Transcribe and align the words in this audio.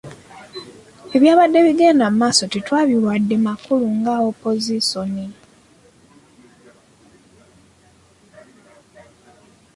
Ebyabadde 1.15 1.59
bigenda 1.67 2.05
mu 2.11 2.15
maaso 2.21 2.43
tetwabiwadde 2.53 3.35
makulu 3.45 3.87
nga 3.97 4.13
opozisoni. 4.29 5.25